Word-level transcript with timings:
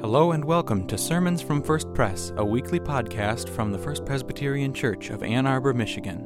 Hello 0.00 0.32
and 0.32 0.42
welcome 0.42 0.86
to 0.86 0.96
Sermons 0.96 1.42
from 1.42 1.62
First 1.62 1.92
Press, 1.92 2.32
a 2.38 2.44
weekly 2.44 2.80
podcast 2.80 3.50
from 3.50 3.70
the 3.70 3.76
First 3.76 4.06
Presbyterian 4.06 4.72
Church 4.72 5.10
of 5.10 5.22
Ann 5.22 5.46
Arbor, 5.46 5.74
Michigan. 5.74 6.24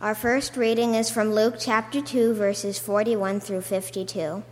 Our 0.00 0.16
first 0.16 0.56
reading 0.56 0.96
is 0.96 1.10
from 1.10 1.32
Luke 1.32 1.58
chapter 1.60 2.00
2, 2.00 2.34
verses 2.34 2.80
41 2.80 3.38
through 3.38 3.60
52. 3.60 4.42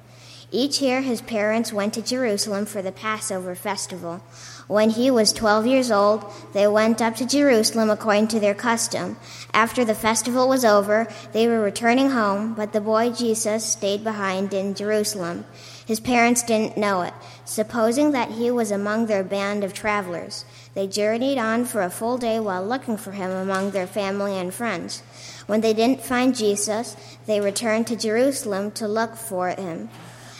Each 0.50 0.80
year 0.80 1.02
his 1.02 1.20
parents 1.20 1.74
went 1.74 1.92
to 1.94 2.02
Jerusalem 2.02 2.64
for 2.64 2.80
the 2.80 2.90
Passover 2.92 3.54
festival. 3.54 4.22
When 4.66 4.88
he 4.90 5.10
was 5.10 5.32
12 5.34 5.66
years 5.66 5.90
old, 5.90 6.24
they 6.54 6.66
went 6.66 7.02
up 7.02 7.16
to 7.16 7.26
Jerusalem 7.26 7.90
according 7.90 8.28
to 8.28 8.40
their 8.40 8.54
custom. 8.54 9.18
After 9.52 9.84
the 9.84 9.94
festival 9.94 10.48
was 10.48 10.64
over, 10.64 11.06
they 11.32 11.48
were 11.48 11.60
returning 11.60 12.10
home, 12.10 12.54
but 12.54 12.72
the 12.72 12.80
boy 12.80 13.10
Jesus 13.10 13.62
stayed 13.62 14.02
behind 14.02 14.54
in 14.54 14.74
Jerusalem. 14.74 15.44
His 15.84 16.00
parents 16.00 16.42
didn't 16.42 16.78
know 16.78 17.02
it, 17.02 17.14
supposing 17.44 18.12
that 18.12 18.32
he 18.32 18.50
was 18.50 18.70
among 18.70 19.06
their 19.06 19.24
band 19.24 19.64
of 19.64 19.74
travelers. 19.74 20.46
They 20.74 20.86
journeyed 20.86 21.38
on 21.38 21.66
for 21.66 21.82
a 21.82 21.90
full 21.90 22.16
day 22.16 22.40
while 22.40 22.64
looking 22.64 22.96
for 22.96 23.12
him 23.12 23.30
among 23.30 23.70
their 23.70 23.86
family 23.86 24.38
and 24.38 24.52
friends. 24.52 25.00
When 25.46 25.60
they 25.60 25.74
didn't 25.74 26.02
find 26.02 26.36
Jesus, 26.36 26.94
they 27.26 27.40
returned 27.40 27.86
to 27.88 27.96
Jerusalem 27.96 28.70
to 28.72 28.88
look 28.88 29.16
for 29.16 29.48
him. 29.48 29.88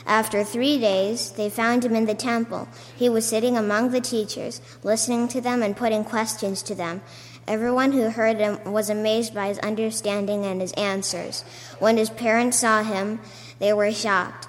After 0.09 0.43
three 0.43 0.79
days, 0.79 1.33
they 1.33 1.51
found 1.51 1.85
him 1.85 1.95
in 1.95 2.07
the 2.07 2.15
temple. 2.15 2.67
He 2.97 3.11
was 3.11 3.27
sitting 3.27 3.59
among 3.59 3.91
the 3.91 4.01
teachers, 4.01 4.63
listening 4.83 5.29
to 5.29 5.41
them 5.43 5.63
and 5.63 5.77
putting 5.77 6.03
questions 6.03 6.63
to 6.63 6.75
them. 6.75 7.03
Everyone 7.47 7.93
who 7.93 8.09
heard 8.09 8.39
him 8.39 8.59
was 8.65 8.89
amazed 8.89 9.35
by 9.35 9.49
his 9.49 9.59
understanding 9.59 10.47
and 10.47 10.63
his 10.63 10.73
answers. 10.73 11.43
When 11.79 11.99
his 11.99 12.09
parents 12.09 12.59
saw 12.59 12.83
him, 12.83 13.21
they 13.59 13.75
were 13.75 13.93
shocked. 13.93 14.49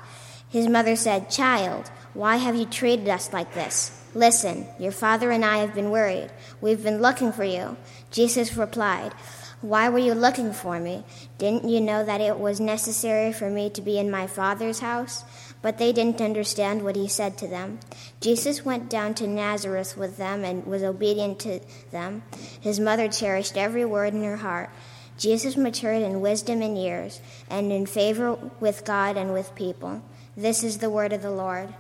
His 0.50 0.70
mother 0.70 0.96
said, 0.96 1.30
Child, 1.30 1.92
why 2.14 2.38
have 2.38 2.56
you 2.56 2.66
treated 2.66 3.10
us 3.10 3.34
like 3.34 3.54
this? 3.54 4.02
Listen, 4.16 4.66
your 4.80 4.94
father 4.94 5.30
and 5.30 5.44
I 5.44 5.58
have 5.58 5.76
been 5.76 5.92
worried. 5.92 6.32
We've 6.62 6.82
been 6.82 7.02
looking 7.02 7.34
for 7.34 7.44
you. 7.44 7.76
Jesus 8.12 8.56
replied, 8.56 9.14
why 9.62 9.90
were 9.90 10.00
you 10.00 10.14
looking 10.14 10.54
for 10.54 10.80
me? 10.80 11.04
Didn't 11.38 11.68
you 11.68 11.82
know 11.82 12.06
that 12.06 12.22
it 12.22 12.40
was 12.40 12.60
necessary 12.60 13.34
for 13.34 13.50
me 13.50 13.70
to 13.72 13.82
be 13.82 14.00
in 14.00 14.10
my 14.10 14.26
Father's 14.26 14.80
house? 14.80 15.26
But 15.62 15.78
they 15.78 15.92
didn't 15.92 16.22
understand 16.22 16.84
what 16.84 16.96
he 16.96 17.10
said 17.10 17.38
to 17.40 17.48
them. 17.48 17.80
Jesus 18.22 18.64
went 18.64 18.90
down 18.90 19.14
to 19.16 19.28
Nazareth 19.28 19.98
with 19.98 20.16
them 20.16 20.46
and 20.46 20.66
was 20.66 20.84
obedient 20.84 21.40
to 21.40 21.60
them. 21.92 22.24
His 22.62 22.80
mother 22.80 23.10
cherished 23.10 23.58
every 23.58 23.84
word 23.84 24.14
in 24.14 24.24
her 24.24 24.38
heart. 24.38 24.70
Jesus 25.18 25.58
matured 25.58 26.02
in 26.02 26.22
wisdom 26.22 26.62
and 26.62 26.78
years, 26.78 27.20
and 27.50 27.74
in 27.74 27.86
favor 27.86 28.36
with 28.62 28.86
God 28.86 29.18
and 29.18 29.34
with 29.34 29.54
people. 29.54 30.02
This 30.38 30.64
is 30.64 30.78
the 30.78 30.90
word 30.90 31.12
of 31.12 31.22
the 31.22 31.32
Lord. 31.32 31.74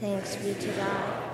Thanks 0.00 0.36
be 0.36 0.52
to 0.52 0.68
God. 0.72 1.33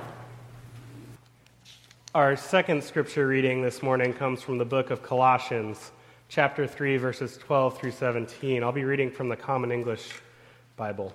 Our 2.13 2.35
second 2.35 2.83
scripture 2.83 3.29
reading 3.29 3.63
this 3.63 3.85
morning 3.85 4.13
comes 4.13 4.43
from 4.43 4.59
the 4.59 4.65
book 4.65 4.91
of 4.91 5.01
Colossians, 5.01 5.93
chapter 6.29 6.67
3, 6.67 6.97
verses 6.97 7.37
12 7.37 7.79
through 7.79 7.93
17. 7.93 8.65
I'll 8.65 8.73
be 8.73 8.83
reading 8.83 9.13
from 9.13 9.29
the 9.29 9.37
Common 9.37 9.71
English 9.71 10.11
Bible. 10.75 11.15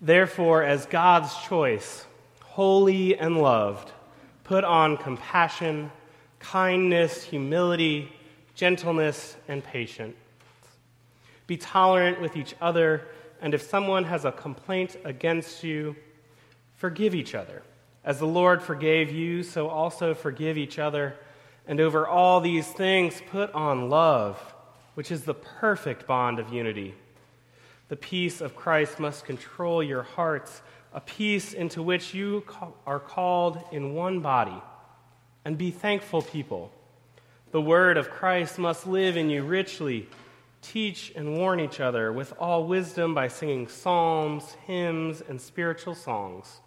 Therefore, 0.00 0.62
as 0.62 0.86
God's 0.86 1.34
choice, 1.48 2.06
holy 2.42 3.18
and 3.18 3.42
loved, 3.42 3.90
put 4.44 4.62
on 4.62 4.98
compassion, 4.98 5.90
kindness, 6.38 7.24
humility, 7.24 8.12
gentleness, 8.54 9.34
and 9.48 9.64
patience. 9.64 10.14
Be 11.48 11.56
tolerant 11.56 12.20
with 12.20 12.36
each 12.36 12.54
other, 12.60 13.08
and 13.40 13.52
if 13.52 13.62
someone 13.62 14.04
has 14.04 14.24
a 14.24 14.30
complaint 14.30 14.94
against 15.04 15.64
you, 15.64 15.96
forgive 16.76 17.16
each 17.16 17.34
other. 17.34 17.62
As 18.04 18.18
the 18.18 18.26
Lord 18.26 18.62
forgave 18.62 19.12
you, 19.12 19.42
so 19.42 19.68
also 19.68 20.12
forgive 20.14 20.58
each 20.58 20.78
other. 20.78 21.14
And 21.66 21.80
over 21.80 22.06
all 22.06 22.40
these 22.40 22.66
things, 22.66 23.22
put 23.30 23.52
on 23.52 23.88
love, 23.88 24.36
which 24.94 25.12
is 25.12 25.22
the 25.22 25.34
perfect 25.34 26.06
bond 26.06 26.40
of 26.40 26.52
unity. 26.52 26.94
The 27.88 27.96
peace 27.96 28.40
of 28.40 28.56
Christ 28.56 28.98
must 28.98 29.24
control 29.24 29.82
your 29.82 30.02
hearts, 30.02 30.62
a 30.92 31.00
peace 31.00 31.52
into 31.52 31.82
which 31.82 32.12
you 32.12 32.44
are 32.86 32.98
called 32.98 33.62
in 33.70 33.94
one 33.94 34.18
body. 34.20 34.60
And 35.44 35.56
be 35.56 35.70
thankful 35.70 36.22
people. 36.22 36.72
The 37.52 37.60
word 37.60 37.96
of 37.96 38.10
Christ 38.10 38.58
must 38.58 38.86
live 38.86 39.16
in 39.16 39.30
you 39.30 39.44
richly. 39.44 40.08
Teach 40.60 41.12
and 41.14 41.36
warn 41.36 41.60
each 41.60 41.80
other 41.80 42.12
with 42.12 42.32
all 42.38 42.66
wisdom 42.66 43.14
by 43.14 43.28
singing 43.28 43.68
psalms, 43.68 44.56
hymns, 44.66 45.22
and 45.28 45.40
spiritual 45.40 45.94
songs 45.94 46.60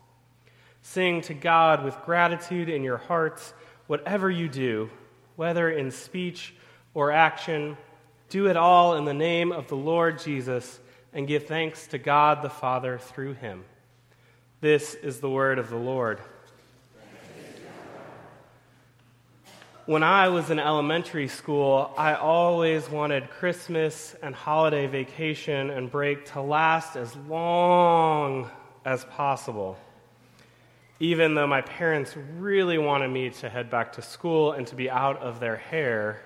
Sing 0.88 1.22
to 1.22 1.34
God 1.34 1.84
with 1.84 1.97
gratitude 2.06 2.69
in 2.69 2.84
your 2.84 2.97
hearts, 2.97 3.56
whatever 3.88 4.29
you 4.29 4.47
do, 4.47 4.91
whether 5.35 5.68
in 5.68 5.90
speech 5.90 6.53
or 6.94 7.12
action. 7.12 7.75
Do 8.29 8.46
it 8.47 8.56
all 8.56 8.95
in 8.95 9.03
the 9.03 9.13
name 9.13 9.51
of 9.51 9.68
the 9.68 9.75
Lord 9.75 10.19
Jesus 10.19 10.79
and 11.12 11.28
give 11.28 11.47
thanks 11.47 11.88
to 11.88 11.97
God 11.97 12.44
the 12.44 12.51
Father 12.51 13.00
through 13.00 13.34
him. 13.34 13.66
This 14.62 14.94
is 14.94 15.19
the 15.19 15.29
word 15.29 15.57
of 15.57 15.72
the 15.72 15.75
Lord. 15.75 16.19
When 19.88 20.03
I 20.03 20.29
was 20.29 20.51
in 20.51 20.59
elementary 20.59 21.29
school, 21.29 21.91
I 21.97 22.13
always 22.13 22.88
wanted 22.88 23.31
Christmas 23.31 24.16
and 24.22 24.35
holiday 24.35 24.85
vacation 24.85 25.72
and 25.72 25.90
break 25.90 26.25
to 26.34 26.41
last 26.41 26.95
as 26.95 27.13
long 27.28 28.51
as 28.85 29.03
possible 29.06 29.79
even 31.00 31.35
though 31.35 31.47
my 31.47 31.61
parents 31.61 32.16
really 32.38 32.78
wanted 32.78 33.09
me 33.09 33.29
to 33.29 33.50
head 33.50 33.69
back 33.69 33.94
to 33.94 34.01
school 34.01 34.53
and 34.53 34.66
to 34.67 34.75
be 34.75 34.89
out 34.89 35.22
of 35.22 35.39
their 35.39 35.57
hair, 35.57 36.22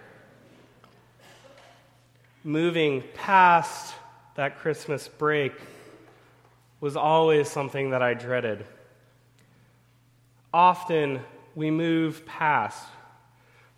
moving 2.44 3.04
past 3.16 3.96
that 4.36 4.60
Christmas 4.60 5.08
break 5.08 5.54
was 6.80 6.96
always 6.96 7.50
something 7.50 7.90
that 7.90 8.02
I 8.02 8.14
dreaded. 8.14 8.66
Often 10.54 11.22
we 11.56 11.72
move 11.72 12.26
past. 12.26 12.88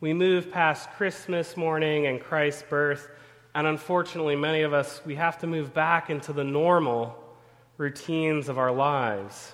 We 0.01 0.13
move 0.13 0.51
past 0.51 0.89
Christmas 0.91 1.55
morning 1.55 2.05
and 2.05 2.19
Christ's 2.19 2.63
birth, 2.63 3.09
and 3.55 3.65
unfortunately, 3.65 4.35
many 4.35 4.61
of 4.61 4.73
us, 4.73 5.01
we 5.05 5.15
have 5.15 5.39
to 5.39 5.47
move 5.47 5.73
back 5.73 6.09
into 6.09 6.33
the 6.33 6.43
normal 6.43 7.17
routines 7.77 8.49
of 8.49 8.57
our 8.57 8.71
lives. 8.71 9.53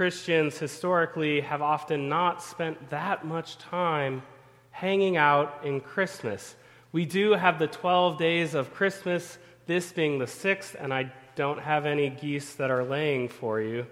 Christians 0.00 0.56
historically 0.56 1.42
have 1.42 1.60
often 1.60 2.08
not 2.08 2.42
spent 2.42 2.88
that 2.88 3.26
much 3.26 3.58
time 3.58 4.22
hanging 4.70 5.18
out 5.18 5.60
in 5.62 5.78
Christmas. 5.78 6.56
We 6.90 7.04
do 7.04 7.32
have 7.32 7.58
the 7.58 7.66
12 7.66 8.16
days 8.16 8.54
of 8.54 8.72
Christmas, 8.72 9.36
this 9.66 9.92
being 9.92 10.18
the 10.18 10.26
sixth, 10.26 10.74
and 10.80 10.94
I 10.94 11.12
don't 11.34 11.60
have 11.60 11.84
any 11.84 12.08
geese 12.08 12.54
that 12.54 12.70
are 12.70 12.82
laying 12.82 13.28
for 13.28 13.60
you. 13.60 13.86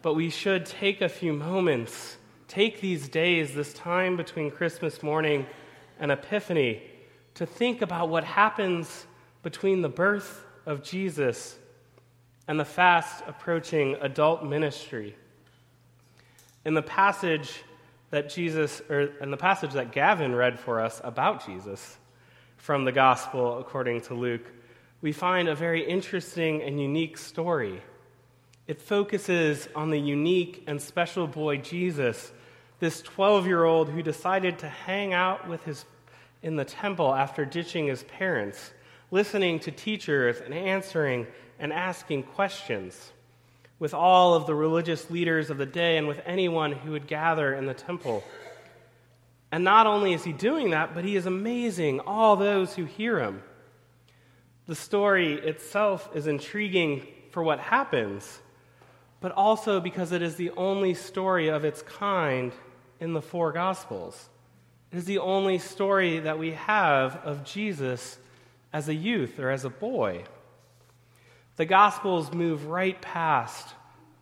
But 0.00 0.14
we 0.14 0.30
should 0.30 0.64
take 0.64 1.02
a 1.02 1.10
few 1.10 1.34
moments, 1.34 2.16
take 2.48 2.80
these 2.80 3.06
days, 3.06 3.52
this 3.54 3.74
time 3.74 4.16
between 4.16 4.50
Christmas 4.50 5.02
morning 5.02 5.44
and 5.98 6.10
Epiphany, 6.10 6.80
to 7.34 7.44
think 7.44 7.82
about 7.82 8.08
what 8.08 8.24
happens 8.24 9.04
between 9.42 9.82
the 9.82 9.90
birth 9.90 10.42
of 10.64 10.82
Jesus 10.82 11.58
and 12.48 12.58
the 12.58 12.64
fast 12.64 13.22
approaching 13.26 13.96
adult 14.00 14.44
ministry. 14.44 15.14
In 16.64 16.74
the 16.74 16.82
passage 16.82 17.62
that 18.10 18.28
Jesus, 18.28 18.82
or 18.90 19.02
in 19.20 19.30
the 19.30 19.36
passage 19.36 19.72
that 19.72 19.92
Gavin 19.92 20.34
read 20.34 20.58
for 20.58 20.80
us 20.80 21.00
about 21.02 21.46
Jesus 21.46 21.96
from 22.56 22.84
the 22.84 22.92
Gospel 22.92 23.58
according 23.58 24.02
to 24.02 24.14
Luke, 24.14 24.46
we 25.00 25.12
find 25.12 25.48
a 25.48 25.54
very 25.54 25.88
interesting 25.88 26.62
and 26.62 26.80
unique 26.80 27.16
story. 27.16 27.80
It 28.66 28.80
focuses 28.80 29.68
on 29.74 29.90
the 29.90 29.98
unique 29.98 30.64
and 30.66 30.80
special 30.80 31.26
boy 31.26 31.58
Jesus, 31.58 32.30
this 32.78 33.00
12 33.02 33.46
year 33.46 33.64
old 33.64 33.88
who 33.88 34.02
decided 34.02 34.58
to 34.58 34.68
hang 34.68 35.14
out 35.14 35.48
with 35.48 35.64
his, 35.64 35.84
in 36.42 36.56
the 36.56 36.64
temple 36.64 37.14
after 37.14 37.44
ditching 37.44 37.86
his 37.86 38.02
parents, 38.04 38.72
listening 39.10 39.58
to 39.60 39.70
teachers 39.70 40.40
and 40.40 40.54
answering 40.54 41.26
and 41.58 41.72
asking 41.72 42.22
questions 42.22 43.12
with 43.78 43.94
all 43.94 44.34
of 44.34 44.46
the 44.46 44.54
religious 44.54 45.10
leaders 45.10 45.50
of 45.50 45.58
the 45.58 45.66
day 45.66 45.96
and 45.96 46.06
with 46.06 46.20
anyone 46.26 46.72
who 46.72 46.92
would 46.92 47.06
gather 47.06 47.54
in 47.54 47.66
the 47.66 47.74
temple. 47.74 48.22
And 49.50 49.64
not 49.64 49.86
only 49.86 50.12
is 50.12 50.22
he 50.22 50.32
doing 50.32 50.70
that, 50.70 50.94
but 50.94 51.04
he 51.04 51.16
is 51.16 51.26
amazing 51.26 52.00
all 52.00 52.36
those 52.36 52.74
who 52.74 52.84
hear 52.84 53.18
him. 53.18 53.42
The 54.66 54.74
story 54.74 55.34
itself 55.34 56.10
is 56.14 56.26
intriguing 56.26 57.06
for 57.30 57.42
what 57.42 57.58
happens, 57.58 58.40
but 59.20 59.32
also 59.32 59.80
because 59.80 60.12
it 60.12 60.22
is 60.22 60.36
the 60.36 60.50
only 60.50 60.94
story 60.94 61.48
of 61.48 61.64
its 61.64 61.82
kind 61.82 62.52
in 63.00 63.12
the 63.14 63.22
four 63.22 63.50
Gospels. 63.50 64.28
It 64.92 64.98
is 64.98 65.06
the 65.06 65.18
only 65.18 65.58
story 65.58 66.20
that 66.20 66.38
we 66.38 66.52
have 66.52 67.16
of 67.24 67.44
Jesus 67.44 68.18
as 68.72 68.88
a 68.88 68.94
youth 68.94 69.38
or 69.38 69.50
as 69.50 69.64
a 69.64 69.70
boy. 69.70 70.24
The 71.56 71.66
Gospels 71.66 72.32
move 72.32 72.66
right 72.66 73.00
past 73.00 73.74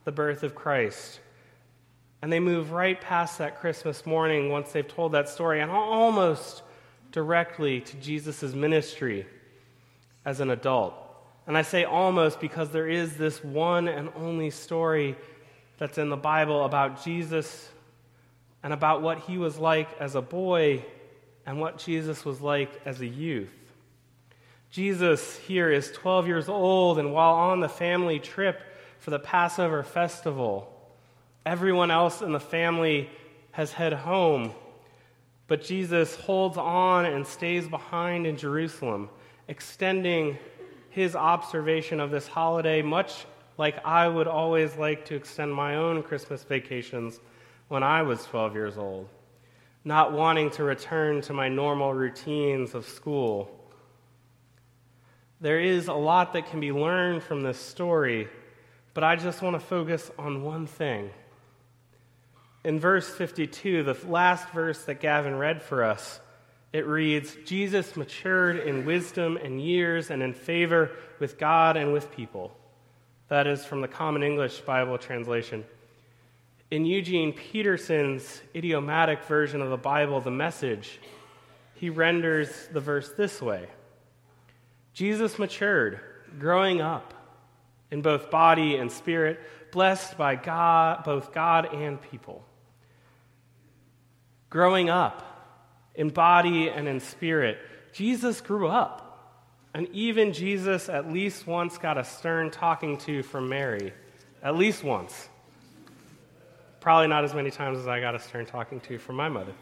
the 0.05 0.13
birth 0.13 0.43
of 0.43 0.55
Christ. 0.55 1.21
And 2.21 2.33
they 2.33 2.41
move 2.41 2.73
right 2.73 3.01
past 3.01 3.39
that 3.39 3.61
Christmas 3.61 4.05
morning 4.05 4.51
once 4.51 4.73
they've 4.73 4.87
told 4.87 5.13
that 5.13 5.29
story 5.29 5.61
and 5.61 5.71
almost 5.71 6.63
directly 7.13 7.81
to 7.81 7.97
Jesus' 7.99 8.55
ministry 8.55 9.27
as 10.25 10.41
an 10.41 10.51
adult. 10.51 10.95
And 11.47 11.57
I 11.57 11.63
say 11.63 11.85
almost 11.85 12.41
because 12.41 12.71
there 12.71 12.89
is 12.89 13.17
this 13.17 13.43
one 13.43 13.89
and 13.89 14.11
only 14.17 14.51
story 14.51 15.17
that's 15.79 15.97
in 15.97 16.11
the 16.11 16.17
Bible 16.17 16.65
about 16.65 17.05
Jesus 17.05 17.71
and 18.63 18.73
about 18.73 19.01
what 19.01 19.21
he 19.21 19.39
was 19.39 19.59
like 19.59 19.89
as 20.01 20.15
a 20.15 20.21
boy 20.21 20.85
and 21.47 21.61
what 21.61 21.79
Jesus 21.79 22.25
was 22.25 22.41
like 22.41 22.71
as 22.85 23.01
a 23.01 23.07
youth. 23.07 23.53
Jesus 24.71 25.39
here 25.39 25.71
is 25.71 25.91
12 25.93 26.27
years 26.27 26.49
old, 26.49 26.99
and 26.99 27.13
while 27.13 27.35
on 27.35 27.61
the 27.61 27.69
family 27.69 28.19
trip 28.19 28.61
for 28.99 29.11
the 29.11 29.19
Passover 29.19 29.83
festival, 29.83 30.71
everyone 31.47 31.91
else 31.91 32.21
in 32.21 32.33
the 32.33 32.41
family 32.41 33.09
has 33.53 33.73
head 33.73 33.95
home. 33.95 34.53
But 35.47 35.65
Jesus 35.65 36.15
holds 36.15 36.59
on 36.59 37.07
and 37.07 37.27
stays 37.27 37.67
behind 37.67 38.27
in 38.27 38.37
Jerusalem, 38.37 39.09
extending 39.49 40.39
his 40.91 41.17
observation 41.17 42.01
of 42.01 42.11
this 42.11 42.27
holiday 42.27 42.83
much 42.83 43.25
like 43.57 43.85
I 43.85 44.07
would 44.07 44.29
always 44.29 44.77
like 44.77 45.07
to 45.07 45.17
extend 45.17 45.53
my 45.53 45.77
own 45.77 46.03
Christmas 46.03 46.45
vacations 46.45 47.19
when 47.69 47.83
I 47.83 48.03
was 48.03 48.25
12 48.27 48.55
years 48.55 48.79
old, 48.79 49.09
not 49.85 50.13
wanting 50.13 50.51
to 50.53 50.65
return 50.65 51.23
to 51.23 51.33
my 51.33 51.49
normal 51.49 51.93
routines 51.95 52.75
of 52.75 52.87
school. 52.87 53.58
There 55.41 55.61
is 55.61 55.87
a 55.87 55.93
lot 55.93 56.33
that 56.33 56.51
can 56.51 56.59
be 56.59 56.73
learned 56.73 57.23
from 57.23 57.43
this 57.43 57.59
story, 57.59 58.29
but 58.93 59.05
I 59.05 59.15
just 59.15 59.41
want 59.41 59.55
to 59.55 59.61
focus 59.61 60.11
on 60.19 60.43
one 60.43 60.67
thing. 60.67 61.11
In 62.65 62.81
verse 62.81 63.09
52, 63.09 63.85
the 63.85 63.97
last 64.09 64.49
verse 64.51 64.83
that 64.85 65.01
Gavin 65.01 65.37
read 65.37 65.63
for 65.63 65.85
us, 65.85 66.21
it 66.73 66.87
reads 66.87 67.37
Jesus 67.47 67.97
matured 67.97 68.59
in 68.59 68.85
wisdom 68.85 69.37
and 69.37 69.63
years 69.63 70.11
and 70.11 70.25
in 70.25 70.35
favor 70.35 70.91
with 71.21 71.39
God 71.39 71.77
and 71.77 71.93
with 71.93 72.11
people. 72.11 72.57
That 73.29 73.47
is 73.47 73.65
from 73.65 73.81
the 73.81 73.89
Common 73.89 74.25
English 74.25 74.61
Bible 74.63 74.99
translation. 74.99 75.65
In 76.73 76.85
Eugene 76.85 77.33
Peterson's 77.33 78.43
idiomatic 78.57 79.23
version 79.25 79.63
of 79.63 79.71
the 79.71 79.77
Bible, 79.77 80.21
the 80.21 80.33
message, 80.33 80.99
he 81.75 81.91
renders 81.91 82.69
the 82.73 82.81
verse 82.81 83.11
this 83.17 83.41
way 83.41 83.69
Jesus 84.99 85.39
matured, 85.39 86.01
growing 86.41 86.81
up 86.81 87.15
in 87.93 88.03
both 88.03 88.33
body 88.33 88.75
and 88.75 88.91
spirit, 88.91 89.39
blessed 89.71 90.19
by 90.19 90.35
God, 90.35 91.05
both 91.05 91.33
God 91.33 91.73
and 91.73 92.03
people. 92.03 92.45
Growing 94.51 94.91
up 94.91 95.23
in 95.95 96.09
body 96.09 96.69
and 96.69 96.89
in 96.89 96.99
spirit, 96.99 97.59
Jesus 97.93 98.41
grew 98.41 98.67
up. 98.67 99.05
And 99.73 99.87
even 99.93 100.33
Jesus 100.33 100.89
at 100.89 101.13
least 101.13 101.47
once 101.47 101.79
got 101.79 101.97
a 101.97 102.03
stern 102.03 102.51
talking 102.51 102.97
to 102.99 103.23
from 103.23 103.49
Mary. 103.49 103.93
At 104.43 104.57
least 104.57 104.83
once. 104.83 105.29
Probably 106.81 107.07
not 107.07 107.23
as 107.23 107.35
many 107.35 107.53
times 107.53 107.79
as 107.79 107.87
I 107.87 108.01
got 108.01 108.17
a 108.17 108.19
stern 108.19 108.47
talking 108.47 108.81
to 108.81 108.99
from 108.99 109.15
my 109.15 109.29
mother. 109.29 109.53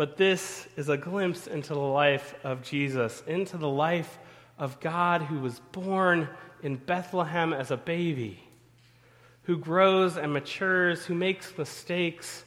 But 0.00 0.16
this 0.16 0.66
is 0.78 0.88
a 0.88 0.96
glimpse 0.96 1.46
into 1.46 1.74
the 1.74 1.78
life 1.78 2.34
of 2.42 2.62
Jesus, 2.62 3.22
into 3.26 3.58
the 3.58 3.68
life 3.68 4.18
of 4.58 4.80
God 4.80 5.20
who 5.20 5.40
was 5.40 5.60
born 5.72 6.26
in 6.62 6.76
Bethlehem 6.76 7.52
as 7.52 7.70
a 7.70 7.76
baby, 7.76 8.42
who 9.42 9.58
grows 9.58 10.16
and 10.16 10.32
matures, 10.32 11.04
who 11.04 11.14
makes 11.14 11.52
mistakes. 11.58 12.46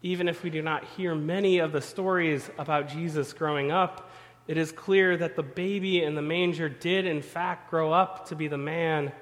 Even 0.00 0.26
if 0.26 0.42
we 0.42 0.48
do 0.48 0.62
not 0.62 0.84
hear 0.96 1.14
many 1.14 1.58
of 1.58 1.72
the 1.72 1.82
stories 1.82 2.48
about 2.56 2.88
Jesus 2.88 3.34
growing 3.34 3.70
up, 3.70 4.10
it 4.48 4.56
is 4.56 4.72
clear 4.72 5.18
that 5.18 5.36
the 5.36 5.42
baby 5.42 6.02
in 6.02 6.14
the 6.14 6.22
manger 6.22 6.70
did, 6.70 7.04
in 7.04 7.20
fact, 7.20 7.68
grow 7.68 7.92
up 7.92 8.28
to 8.28 8.34
be 8.34 8.48
the 8.48 8.56
man 8.56 9.12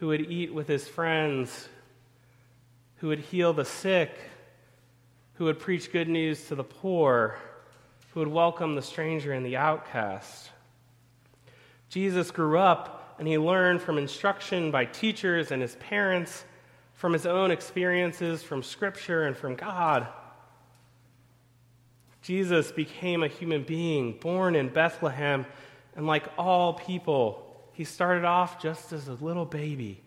who 0.00 0.08
would 0.08 0.28
eat 0.28 0.52
with 0.52 0.66
his 0.66 0.88
friends, 0.88 1.68
who 2.96 3.06
would 3.06 3.20
heal 3.20 3.52
the 3.52 3.64
sick, 3.64 4.10
who 5.40 5.46
would 5.46 5.58
preach 5.58 5.90
good 5.90 6.06
news 6.06 6.48
to 6.48 6.54
the 6.54 6.62
poor, 6.62 7.34
who 8.12 8.20
would 8.20 8.28
welcome 8.28 8.74
the 8.74 8.82
stranger 8.82 9.32
and 9.32 9.46
the 9.46 9.56
outcast. 9.56 10.50
Jesus 11.88 12.30
grew 12.30 12.58
up 12.58 13.14
and 13.18 13.26
he 13.26 13.38
learned 13.38 13.80
from 13.80 13.96
instruction 13.96 14.70
by 14.70 14.84
teachers 14.84 15.50
and 15.50 15.62
his 15.62 15.76
parents, 15.76 16.44
from 16.92 17.14
his 17.14 17.24
own 17.24 17.50
experiences, 17.50 18.42
from 18.42 18.62
Scripture, 18.62 19.22
and 19.26 19.34
from 19.34 19.54
God. 19.54 20.08
Jesus 22.20 22.70
became 22.70 23.22
a 23.22 23.28
human 23.28 23.62
being 23.62 24.18
born 24.20 24.54
in 24.54 24.68
Bethlehem, 24.68 25.46
and 25.96 26.06
like 26.06 26.26
all 26.36 26.74
people, 26.74 27.70
he 27.72 27.84
started 27.84 28.26
off 28.26 28.60
just 28.60 28.92
as 28.92 29.08
a 29.08 29.14
little 29.14 29.46
baby. 29.46 30.02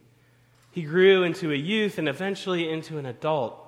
He 0.70 0.84
grew 0.84 1.24
into 1.24 1.52
a 1.52 1.56
youth 1.56 1.98
and 1.98 2.08
eventually 2.08 2.70
into 2.70 3.00
an 3.00 3.08
adult. 3.08 3.62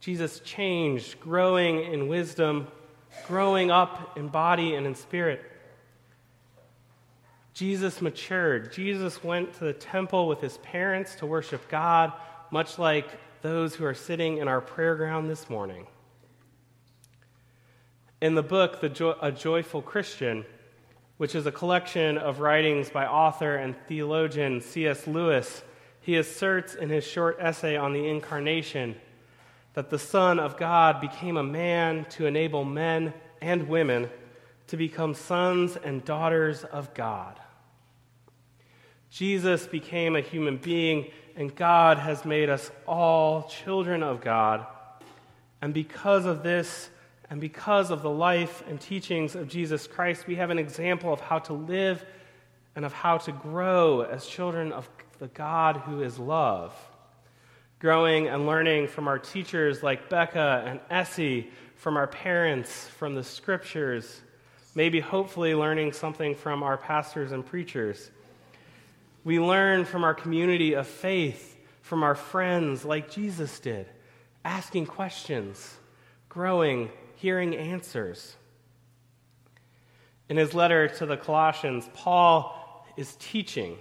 Jesus 0.00 0.40
changed, 0.40 1.18
growing 1.20 1.92
in 1.92 2.08
wisdom, 2.08 2.68
growing 3.26 3.70
up 3.70 4.16
in 4.16 4.28
body 4.28 4.74
and 4.74 4.86
in 4.86 4.94
spirit. 4.94 5.42
Jesus 7.52 8.00
matured. 8.00 8.72
Jesus 8.72 9.24
went 9.24 9.54
to 9.54 9.64
the 9.64 9.72
temple 9.72 10.28
with 10.28 10.40
his 10.40 10.58
parents 10.58 11.16
to 11.16 11.26
worship 11.26 11.68
God, 11.68 12.12
much 12.52 12.78
like 12.78 13.08
those 13.42 13.74
who 13.74 13.84
are 13.84 13.94
sitting 13.94 14.38
in 14.38 14.46
our 14.46 14.60
prayer 14.60 14.94
ground 14.94 15.28
this 15.28 15.50
morning. 15.50 15.86
In 18.20 18.36
the 18.36 18.42
book, 18.42 18.80
the 18.80 18.88
jo- 18.88 19.16
A 19.20 19.32
Joyful 19.32 19.82
Christian, 19.82 20.44
which 21.16 21.34
is 21.34 21.46
a 21.46 21.52
collection 21.52 22.16
of 22.16 22.38
writings 22.38 22.90
by 22.90 23.06
author 23.06 23.56
and 23.56 23.74
theologian 23.88 24.60
C.S. 24.60 25.08
Lewis, 25.08 25.62
he 26.00 26.16
asserts 26.16 26.76
in 26.76 26.88
his 26.88 27.04
short 27.04 27.38
essay 27.40 27.76
on 27.76 27.92
the 27.92 28.08
incarnation 28.08 28.94
that 29.78 29.90
the 29.90 29.96
Son 29.96 30.40
of 30.40 30.56
God 30.56 31.00
became 31.00 31.36
a 31.36 31.42
man 31.44 32.04
to 32.06 32.26
enable 32.26 32.64
men 32.64 33.14
and 33.40 33.68
women 33.68 34.10
to 34.66 34.76
become 34.76 35.14
sons 35.14 35.76
and 35.76 36.04
daughters 36.04 36.64
of 36.64 36.92
God. 36.94 37.38
Jesus 39.08 39.68
became 39.68 40.16
a 40.16 40.20
human 40.20 40.56
being, 40.56 41.12
and 41.36 41.54
God 41.54 41.96
has 41.96 42.24
made 42.24 42.50
us 42.50 42.72
all 42.88 43.44
children 43.44 44.02
of 44.02 44.20
God. 44.20 44.66
And 45.62 45.72
because 45.72 46.26
of 46.26 46.42
this, 46.42 46.90
and 47.30 47.40
because 47.40 47.92
of 47.92 48.02
the 48.02 48.10
life 48.10 48.64
and 48.68 48.80
teachings 48.80 49.36
of 49.36 49.46
Jesus 49.46 49.86
Christ, 49.86 50.26
we 50.26 50.34
have 50.34 50.50
an 50.50 50.58
example 50.58 51.12
of 51.12 51.20
how 51.20 51.38
to 51.38 51.52
live 51.52 52.04
and 52.74 52.84
of 52.84 52.92
how 52.92 53.18
to 53.18 53.30
grow 53.30 54.00
as 54.00 54.26
children 54.26 54.72
of 54.72 54.90
the 55.20 55.28
God 55.28 55.76
who 55.76 56.02
is 56.02 56.18
love. 56.18 56.74
Growing 57.78 58.28
and 58.28 58.46
learning 58.46 58.88
from 58.88 59.06
our 59.06 59.18
teachers 59.18 59.82
like 59.82 60.08
Becca 60.08 60.64
and 60.66 60.80
Essie, 60.90 61.50
from 61.76 61.96
our 61.96 62.06
parents, 62.06 62.88
from 62.88 63.14
the 63.14 63.22
scriptures, 63.22 64.20
maybe 64.74 65.00
hopefully 65.00 65.54
learning 65.54 65.92
something 65.92 66.34
from 66.34 66.62
our 66.62 66.76
pastors 66.76 67.30
and 67.30 67.46
preachers. 67.46 68.10
We 69.22 69.38
learn 69.38 69.84
from 69.84 70.02
our 70.02 70.14
community 70.14 70.74
of 70.74 70.88
faith, 70.88 71.56
from 71.82 72.02
our 72.02 72.14
friends 72.14 72.84
like 72.84 73.10
Jesus 73.10 73.60
did, 73.60 73.86
asking 74.44 74.86
questions, 74.86 75.76
growing, 76.28 76.90
hearing 77.16 77.54
answers. 77.54 78.34
In 80.28 80.36
his 80.36 80.52
letter 80.52 80.88
to 80.88 81.06
the 81.06 81.16
Colossians, 81.16 81.88
Paul 81.94 82.84
is 82.96 83.16
teaching 83.20 83.78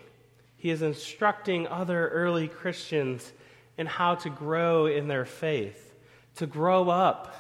he 0.58 0.72
is 0.72 0.82
instructing 0.82 1.68
other 1.68 2.10
early 2.10 2.48
Christians 2.48 3.32
in 3.78 3.86
how 3.86 4.16
to 4.16 4.30
grow 4.30 4.88
in 4.88 5.08
their 5.08 5.26
faith, 5.26 5.96
to 6.36 6.48
grow 6.48 6.90
up, 6.90 7.36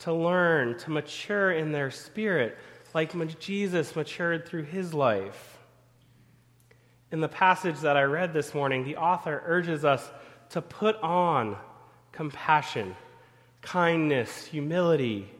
to 0.00 0.12
learn, 0.12 0.78
to 0.78 0.90
mature 0.90 1.52
in 1.52 1.72
their 1.72 1.90
spirit, 1.90 2.56
like 2.94 3.38
Jesus 3.38 3.94
matured 3.94 4.46
through 4.46 4.64
his 4.64 4.92
life. 4.92 5.58
In 7.12 7.20
the 7.20 7.28
passage 7.28 7.80
that 7.80 7.96
I 7.96 8.02
read 8.02 8.32
this 8.32 8.54
morning, 8.54 8.84
the 8.84 8.96
author 8.96 9.42
urges 9.44 9.84
us 9.84 10.08
to 10.50 10.62
put 10.62 10.96
on 11.02 11.56
compassion, 12.12 12.96
kindness, 13.62 14.46
humility, 14.46 15.30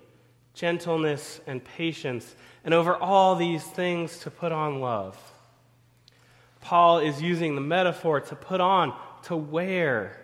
gentleness, 0.54 1.40
and 1.46 1.64
patience, 1.64 2.34
and 2.64 2.74
over 2.74 2.94
all 2.94 3.36
these 3.36 3.62
things 3.62 4.18
to 4.20 4.30
put 4.30 4.52
on 4.52 4.80
love. 4.80 5.16
Paul 6.60 6.98
is 6.98 7.22
using 7.22 7.54
the 7.54 7.60
metaphor 7.60 8.20
to 8.20 8.36
put 8.36 8.60
on, 8.60 8.94
to 9.24 9.36
wear 9.36 10.19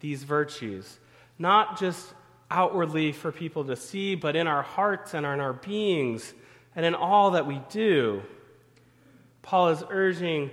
these 0.00 0.24
virtues, 0.24 0.98
not 1.38 1.78
just 1.78 2.12
outwardly 2.50 3.12
for 3.12 3.30
people 3.30 3.64
to 3.64 3.76
see, 3.76 4.14
but 4.14 4.34
in 4.34 4.46
our 4.46 4.62
hearts 4.62 5.14
and 5.14 5.24
in 5.24 5.40
our 5.40 5.52
beings 5.52 6.34
and 6.74 6.84
in 6.84 6.94
all 6.94 7.32
that 7.32 7.46
we 7.46 7.60
do. 7.70 8.22
Paul 9.42 9.68
is 9.68 9.84
urging 9.90 10.50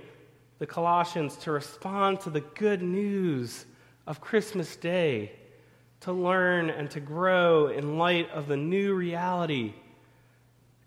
the 0.58 0.66
Colossians 0.66 1.36
to 1.38 1.52
respond 1.52 2.20
to 2.20 2.30
the 2.30 2.40
good 2.40 2.82
news 2.82 3.64
of 4.06 4.20
Christmas 4.20 4.76
Day, 4.76 5.32
to 6.00 6.12
learn 6.12 6.70
and 6.70 6.90
to 6.92 7.00
grow 7.00 7.68
in 7.68 7.98
light 7.98 8.30
of 8.30 8.48
the 8.48 8.56
new 8.56 8.94
reality, 8.94 9.74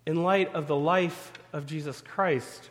in 0.06 0.24
light 0.24 0.54
of 0.54 0.68
the 0.68 0.76
life 0.76 1.34
of 1.54 1.66
Jesus 1.66 2.02
Christ, 2.02 2.70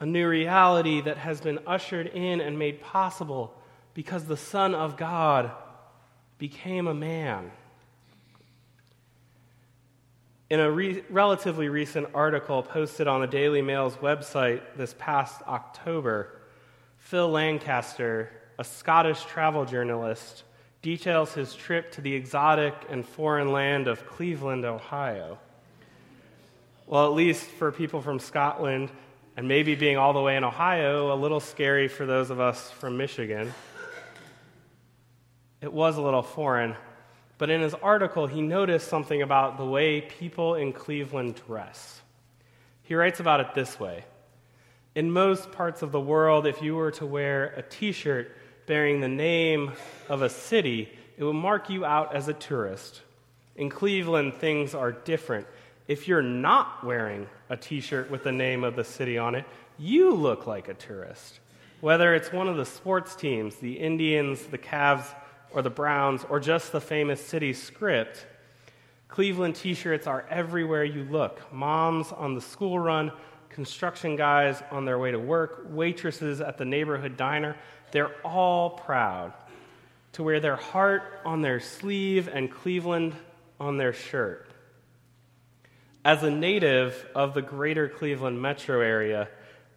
a 0.00 0.06
new 0.06 0.26
reality 0.26 1.00
that 1.02 1.18
has 1.18 1.40
been 1.40 1.60
ushered 1.66 2.06
in 2.08 2.40
and 2.40 2.58
made 2.58 2.80
possible 2.80 3.54
because 3.94 4.24
the 4.24 4.36
Son 4.36 4.74
of 4.74 4.96
God 4.96 5.50
became 6.38 6.86
a 6.86 6.94
man. 6.94 7.50
In 10.50 10.60
a 10.60 10.70
re- 10.70 11.02
relatively 11.08 11.68
recent 11.68 12.08
article 12.14 12.62
posted 12.62 13.06
on 13.06 13.20
the 13.20 13.26
Daily 13.26 13.62
Mail's 13.62 13.96
website 13.96 14.60
this 14.76 14.94
past 14.98 15.40
October, 15.46 16.40
Phil 16.98 17.30
Lancaster, 17.30 18.30
a 18.58 18.64
Scottish 18.64 19.24
travel 19.24 19.64
journalist, 19.64 20.44
details 20.82 21.32
his 21.32 21.54
trip 21.54 21.92
to 21.92 22.00
the 22.00 22.14
exotic 22.14 22.74
and 22.90 23.06
foreign 23.06 23.52
land 23.52 23.88
of 23.88 24.06
Cleveland, 24.06 24.64
Ohio. 24.64 25.38
Well, 26.86 27.06
at 27.06 27.12
least 27.12 27.44
for 27.44 27.72
people 27.72 28.02
from 28.02 28.18
Scotland, 28.18 28.90
and 29.36 29.48
maybe 29.48 29.74
being 29.74 29.96
all 29.96 30.12
the 30.12 30.20
way 30.20 30.36
in 30.36 30.44
Ohio, 30.44 31.14
a 31.14 31.16
little 31.16 31.40
scary 31.40 31.88
for 31.88 32.04
those 32.04 32.30
of 32.30 32.40
us 32.40 32.70
from 32.72 32.96
Michigan. 32.96 33.54
It 35.62 35.72
was 35.72 35.96
a 35.96 36.02
little 36.02 36.22
foreign, 36.22 36.74
but 37.38 37.48
in 37.48 37.60
his 37.60 37.72
article, 37.72 38.26
he 38.26 38.42
noticed 38.42 38.88
something 38.88 39.22
about 39.22 39.58
the 39.58 39.64
way 39.64 40.00
people 40.00 40.56
in 40.56 40.72
Cleveland 40.72 41.40
dress. 41.46 42.02
He 42.82 42.96
writes 42.96 43.20
about 43.20 43.38
it 43.38 43.54
this 43.54 43.78
way 43.78 44.04
In 44.96 45.12
most 45.12 45.52
parts 45.52 45.82
of 45.82 45.92
the 45.92 46.00
world, 46.00 46.48
if 46.48 46.60
you 46.62 46.74
were 46.74 46.90
to 46.92 47.06
wear 47.06 47.54
a 47.56 47.62
t 47.62 47.92
shirt 47.92 48.36
bearing 48.66 49.00
the 49.00 49.08
name 49.08 49.70
of 50.08 50.22
a 50.22 50.28
city, 50.28 50.88
it 51.16 51.22
would 51.22 51.34
mark 51.34 51.70
you 51.70 51.84
out 51.84 52.12
as 52.12 52.26
a 52.26 52.34
tourist. 52.34 53.00
In 53.54 53.70
Cleveland, 53.70 54.34
things 54.34 54.74
are 54.74 54.90
different. 54.90 55.46
If 55.86 56.08
you're 56.08 56.22
not 56.22 56.84
wearing 56.84 57.28
a 57.48 57.56
t 57.56 57.80
shirt 57.80 58.10
with 58.10 58.24
the 58.24 58.32
name 58.32 58.64
of 58.64 58.74
the 58.74 58.84
city 58.84 59.16
on 59.16 59.36
it, 59.36 59.44
you 59.78 60.12
look 60.12 60.44
like 60.44 60.66
a 60.66 60.74
tourist. 60.74 61.38
Whether 61.80 62.14
it's 62.16 62.32
one 62.32 62.48
of 62.48 62.56
the 62.56 62.66
sports 62.66 63.14
teams, 63.14 63.54
the 63.56 63.74
Indians, 63.74 64.44
the 64.46 64.58
Cavs, 64.58 65.06
or 65.54 65.62
the 65.62 65.70
Browns 65.70 66.24
or 66.28 66.40
just 66.40 66.72
the 66.72 66.80
famous 66.80 67.24
city 67.24 67.52
script, 67.52 68.26
Cleveland 69.08 69.56
t 69.56 69.74
shirts 69.74 70.06
are 70.06 70.24
everywhere 70.30 70.84
you 70.84 71.04
look. 71.04 71.52
Moms 71.52 72.12
on 72.12 72.34
the 72.34 72.40
school 72.40 72.78
run, 72.78 73.12
construction 73.50 74.16
guys 74.16 74.62
on 74.70 74.84
their 74.84 74.98
way 74.98 75.10
to 75.10 75.18
work, 75.18 75.66
waitresses 75.68 76.40
at 76.40 76.56
the 76.56 76.64
neighborhood 76.64 77.16
diner, 77.16 77.56
they're 77.90 78.14
all 78.24 78.70
proud 78.70 79.34
to 80.12 80.22
wear 80.22 80.40
their 80.40 80.56
heart 80.56 81.02
on 81.24 81.42
their 81.42 81.60
sleeve 81.60 82.28
and 82.28 82.50
Cleveland 82.50 83.14
on 83.60 83.76
their 83.76 83.92
shirt. 83.92 84.48
As 86.04 86.22
a 86.22 86.30
native 86.30 87.06
of 87.14 87.34
the 87.34 87.42
greater 87.42 87.88
Cleveland 87.88 88.40
metro 88.40 88.80
area, 88.80 89.28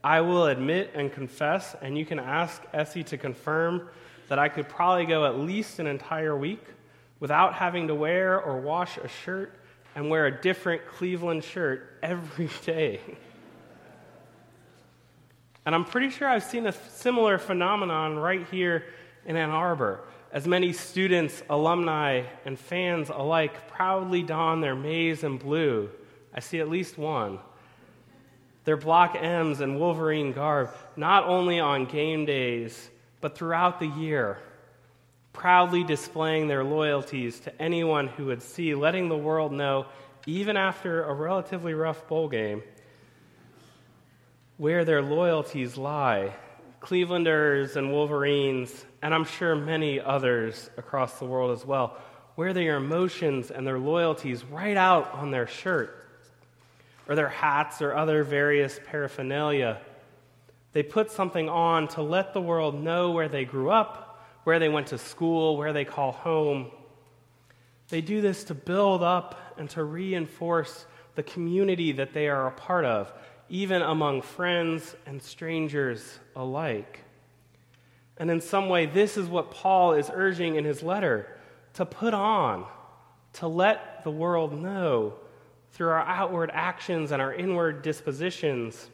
I 0.04 0.22
will 0.22 0.46
admit 0.46 0.92
and 0.94 1.12
confess, 1.12 1.76
and 1.82 1.98
you 1.98 2.06
can 2.06 2.20
ask 2.20 2.62
Essie 2.74 3.04
to 3.06 3.18
confirm 3.18 3.90
that 4.30 4.40
I 4.40 4.50
could 4.50 4.68
probably 4.68 5.06
go 5.06 5.26
at 5.26 5.40
least 5.40 5.80
an 5.80 5.88
entire 5.88 6.36
week 6.36 6.64
without 7.20 7.54
having 7.54 7.88
to 7.88 7.96
wear 7.96 8.40
or 8.40 8.60
wash 8.60 8.98
a 8.98 9.08
shirt 9.08 9.54
and 9.96 10.10
wear 10.10 10.26
a 10.26 10.42
different 10.42 10.86
Cleveland 10.88 11.44
shirt 11.44 11.98
every 12.04 12.50
day. 12.66 13.00
And 15.66 15.74
I'm 15.74 15.86
pretty 15.86 16.10
sure 16.10 16.28
I've 16.28 16.44
seen 16.44 16.68
a 16.68 16.72
similar 16.72 17.38
phenomenon 17.38 18.18
right 18.18 18.46
here 18.52 18.86
in 19.26 19.36
Ann 19.36 19.50
Arbor, 19.50 20.02
as 20.32 20.46
many 20.46 20.74
students, 20.74 21.42
alumni, 21.50 22.24
and 22.46 22.60
fans 22.60 23.10
alike 23.10 23.68
proudly 23.70 24.22
don 24.22 24.62
their 24.62 24.76
maize 24.76 25.24
and 25.24 25.40
blue. 25.40 25.90
I 26.34 26.40
see 26.40 26.60
at 26.60 26.70
least 26.70 26.98
one. 26.98 27.40
Their 28.66 28.78
Block 28.78 29.16
M's 29.16 29.62
and 29.62 29.80
Wolverine 29.80 30.34
garb, 30.34 30.70
not 30.96 31.26
only 31.26 31.60
on 31.60 31.86
game 31.86 32.26
days, 32.26 32.90
but 33.26 33.36
throughout 33.36 33.80
the 33.80 33.88
year, 33.88 34.38
proudly 35.34 35.84
displaying 35.84 36.48
their 36.48 36.64
loyalties 36.64 37.40
to 37.40 37.60
anyone 37.60 38.06
who 38.06 38.28
would 38.28 38.44
see, 38.44 38.76
letting 38.76 39.10
the 39.10 39.18
world 39.18 39.52
know, 39.52 39.88
even 40.28 40.56
after 40.56 41.02
a 41.02 41.12
relatively 41.12 41.74
rough 41.74 42.08
bowl 42.08 42.30
game, 42.30 42.62
where 44.58 44.86
their 44.86 45.02
loyalties 45.02 45.76
lie. 45.76 46.36
Clevelanders 46.80 47.76
and 47.76 47.92
Wolverines, 47.92 48.86
and 49.02 49.12
I'm 49.12 49.26
sure 49.26 49.56
many 49.56 50.00
others 50.00 50.70
across 50.78 51.18
the 51.18 51.26
world 51.26 51.58
as 51.58 51.66
well, 51.66 51.98
wear 52.36 52.54
their 52.54 52.76
emotions 52.76 53.50
and 53.50 53.66
their 53.66 53.80
loyalties 53.80 54.44
right 54.46 54.78
out 54.78 55.12
on 55.16 55.32
their 55.32 55.48
shirt, 55.48 56.06
or 57.08 57.16
their 57.16 57.30
hats, 57.30 57.82
or 57.82 57.96
other 57.96 58.24
various 58.24 58.80
paraphernalia. 58.86 59.82
They 60.76 60.84
put 60.84 61.10
something 61.10 61.48
on 61.48 61.88
to 61.90 62.02
let 62.02 62.34
the 62.34 62.42
world 62.42 62.76
know 62.76 63.12
where 63.12 63.30
they 63.30 63.46
grew 63.46 63.70
up, 63.70 64.22
where 64.44 64.60
they 64.60 64.68
went 64.68 64.88
to 64.88 64.98
school, 64.98 65.56
where 65.56 65.72
they 65.72 65.86
call 65.86 66.12
home. 66.12 66.70
They 67.88 68.02
do 68.02 68.20
this 68.20 68.44
to 68.44 68.54
build 68.54 69.02
up 69.02 69.54
and 69.58 69.70
to 69.70 69.86
reinforce 69.86 70.86
the 71.16 71.24
community 71.24 71.94
that 71.94 72.12
they 72.12 72.28
are 72.28 72.48
a 72.48 72.52
part 72.52 72.84
of, 72.84 73.14
even 73.48 73.82
among 73.82 74.22
friends 74.22 74.98
and 75.06 75.24
strangers 75.24 76.20
alike. 76.36 77.06
And 78.18 78.30
in 78.30 78.42
some 78.42 78.68
way, 78.68 78.86
this 78.86 79.16
is 79.16 79.30
what 79.30 79.52
Paul 79.52 79.94
is 79.94 80.12
urging 80.14 80.58
in 80.58 80.66
his 80.66 80.84
letter 80.84 81.40
to 81.76 81.86
put 81.86 82.14
on, 82.14 82.66
to 83.36 83.48
let 83.48 84.04
the 84.04 84.12
world 84.12 84.52
know 84.52 85.14
through 85.72 85.92
our 85.92 86.06
outward 86.06 86.52
actions 86.54 87.14
and 87.14 87.22
our 87.22 87.34
inward 87.34 87.82
dispositions 87.82 88.90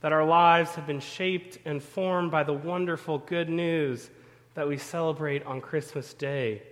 that 0.00 0.12
our 0.12 0.24
lives 0.24 0.74
have 0.74 0.86
been 0.86 1.00
shaped 1.00 1.58
and 1.64 1.82
formed 1.82 2.30
by 2.30 2.42
the 2.42 2.52
wonderful 2.52 3.18
good 3.18 3.48
news 3.48 4.10
that 4.54 4.66
we 4.66 4.76
celebrate 4.76 5.44
on 5.44 5.60
Christmas 5.60 6.14
Day 6.14 6.62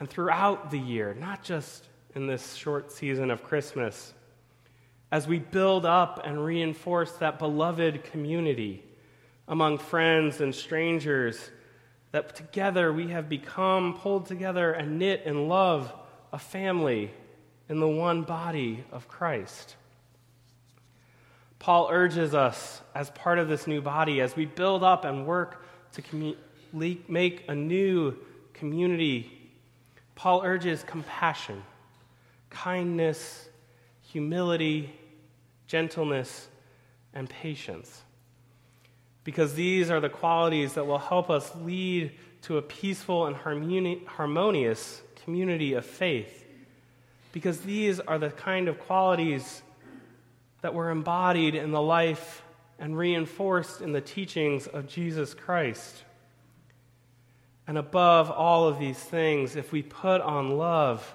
and 0.00 0.08
throughout 0.08 0.70
the 0.70 0.78
year, 0.78 1.14
not 1.14 1.42
just 1.42 1.88
in 2.14 2.26
this 2.26 2.54
short 2.54 2.92
season 2.92 3.30
of 3.30 3.42
Christmas. 3.42 4.12
As 5.10 5.26
we 5.26 5.38
build 5.38 5.86
up 5.86 6.20
and 6.24 6.44
reinforce 6.44 7.12
that 7.12 7.38
beloved 7.38 8.04
community 8.04 8.84
among 9.46 9.78
friends 9.78 10.40
and 10.40 10.54
strangers, 10.54 11.50
that 12.12 12.34
together 12.34 12.92
we 12.92 13.08
have 13.08 13.28
become 13.28 13.94
pulled 13.94 14.26
together 14.26 14.72
and 14.72 14.98
knit 14.98 15.22
in 15.24 15.48
love, 15.48 15.92
a 16.32 16.38
family 16.38 17.10
in 17.68 17.80
the 17.80 17.88
one 17.88 18.22
body 18.22 18.84
of 18.92 19.08
Christ. 19.08 19.76
Paul 21.58 21.88
urges 21.90 22.34
us 22.34 22.80
as 22.94 23.10
part 23.10 23.38
of 23.38 23.48
this 23.48 23.66
new 23.66 23.80
body, 23.80 24.20
as 24.20 24.36
we 24.36 24.46
build 24.46 24.82
up 24.82 25.04
and 25.04 25.26
work 25.26 25.64
to 25.92 26.02
commu- 26.02 26.36
make 26.72 27.44
a 27.48 27.54
new 27.54 28.16
community, 28.52 29.50
Paul 30.14 30.42
urges 30.44 30.84
compassion, 30.84 31.62
kindness, 32.50 33.48
humility, 34.02 34.92
gentleness, 35.66 36.48
and 37.12 37.28
patience. 37.28 38.02
Because 39.24 39.54
these 39.54 39.90
are 39.90 40.00
the 40.00 40.08
qualities 40.08 40.74
that 40.74 40.86
will 40.86 40.98
help 40.98 41.28
us 41.28 41.52
lead 41.56 42.12
to 42.42 42.56
a 42.56 42.62
peaceful 42.62 43.26
and 43.26 43.36
harmonious 43.36 45.02
community 45.24 45.74
of 45.74 45.84
faith. 45.84 46.46
Because 47.32 47.60
these 47.60 48.00
are 48.00 48.18
the 48.18 48.30
kind 48.30 48.68
of 48.68 48.78
qualities 48.78 49.62
that 50.60 50.74
were 50.74 50.90
embodied 50.90 51.54
in 51.54 51.70
the 51.70 51.82
life 51.82 52.42
and 52.78 52.96
reinforced 52.96 53.80
in 53.80 53.92
the 53.92 54.00
teachings 54.00 54.66
of 54.66 54.88
Jesus 54.88 55.34
Christ. 55.34 56.04
And 57.66 57.76
above 57.76 58.30
all 58.30 58.66
of 58.66 58.78
these 58.78 58.98
things, 58.98 59.56
if 59.56 59.72
we 59.72 59.82
put 59.82 60.20
on 60.20 60.56
love, 60.56 61.14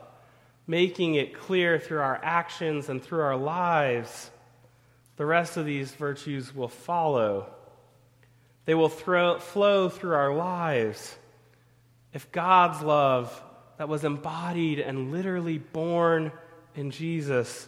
making 0.67 1.15
it 1.15 1.37
clear 1.37 1.79
through 1.79 1.99
our 1.99 2.19
actions 2.23 2.89
and 2.89 3.01
through 3.01 3.21
our 3.21 3.35
lives, 3.35 4.29
the 5.15 5.25
rest 5.25 5.57
of 5.57 5.65
these 5.65 5.91
virtues 5.91 6.53
will 6.53 6.67
follow. 6.67 7.47
They 8.65 8.75
will 8.75 8.89
throw, 8.89 9.39
flow 9.39 9.89
through 9.89 10.15
our 10.15 10.33
lives. 10.33 11.15
If 12.13 12.31
God's 12.31 12.81
love 12.81 13.41
that 13.77 13.89
was 13.89 14.03
embodied 14.03 14.79
and 14.79 15.11
literally 15.11 15.57
born 15.57 16.31
in 16.75 16.91
Jesus 16.91 17.67